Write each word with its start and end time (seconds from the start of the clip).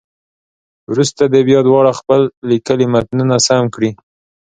وروسته 0.91 1.23
دې 1.33 1.41
بیا 1.47 1.59
دواړه 1.67 1.91
خپل 1.99 2.21
لیکلي 2.49 2.85
متنونه 2.93 3.35
سم 3.47 3.63
کړي. 3.75 3.91